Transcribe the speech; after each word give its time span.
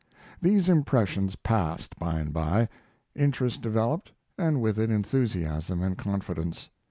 These 0.41 0.67
impressions 0.67 1.35
passed, 1.35 1.95
by 1.99 2.15
and 2.19 2.33
by; 2.33 2.69
interest 3.15 3.61
developed, 3.61 4.11
and 4.35 4.59
with 4.59 4.79
it 4.79 4.89
enthusiasm 4.89 5.83
and 5.83 5.95
confidence. 5.95 6.71